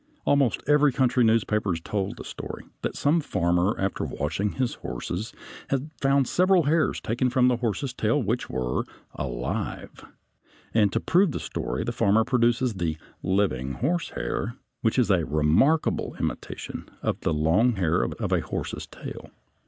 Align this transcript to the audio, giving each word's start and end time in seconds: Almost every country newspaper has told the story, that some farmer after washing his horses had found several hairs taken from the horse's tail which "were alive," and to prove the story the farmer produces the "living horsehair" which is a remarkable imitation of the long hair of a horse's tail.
Almost 0.25 0.63
every 0.65 0.91
country 0.91 1.23
newspaper 1.23 1.69
has 1.71 1.79
told 1.79 2.17
the 2.17 2.23
story, 2.23 2.63
that 2.81 2.95
some 2.97 3.19
farmer 3.21 3.75
after 3.77 4.03
washing 4.03 4.53
his 4.53 4.73
horses 4.81 5.31
had 5.69 5.91
found 6.01 6.27
several 6.27 6.63
hairs 6.63 6.99
taken 6.99 7.29
from 7.29 7.47
the 7.49 7.57
horse's 7.57 7.93
tail 7.93 8.19
which 8.19 8.49
"were 8.49 8.83
alive," 9.13 10.03
and 10.73 10.91
to 10.91 10.99
prove 10.99 11.33
the 11.33 11.39
story 11.39 11.83
the 11.83 11.91
farmer 11.91 12.23
produces 12.23 12.73
the 12.73 12.97
"living 13.21 13.73
horsehair" 13.73 14.55
which 14.81 14.97
is 14.97 15.11
a 15.11 15.23
remarkable 15.23 16.15
imitation 16.19 16.89
of 17.03 17.19
the 17.19 17.31
long 17.31 17.73
hair 17.73 18.01
of 18.01 18.31
a 18.31 18.39
horse's 18.41 18.87
tail. 18.87 19.29